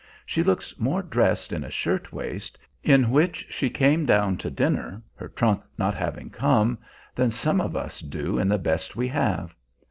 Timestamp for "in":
1.53-1.63, 2.81-3.11, 8.39-8.47